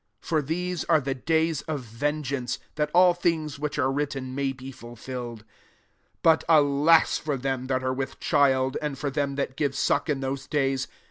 [0.01, 4.51] ££ For these are the days of vengeance; that all things which are written may
[4.51, 5.43] be fulfilled.
[5.43, 5.43] £3
[6.23, 10.19] But alas for them that are with child, and for them that give suck in
[10.21, 10.87] those days!